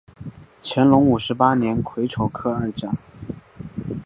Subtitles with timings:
[0.63, 2.89] 乾隆五十八年癸丑科二甲。